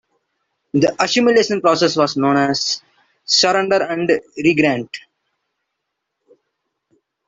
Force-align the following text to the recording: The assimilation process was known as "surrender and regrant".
The 0.73 0.95
assimilation 0.99 1.61
process 1.61 1.95
was 1.95 2.17
known 2.17 2.35
as 2.35 2.81
"surrender 3.23 3.83
and 3.83 4.09
regrant". 4.35 4.89